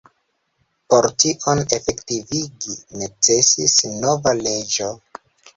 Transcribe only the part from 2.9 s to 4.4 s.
necesis nova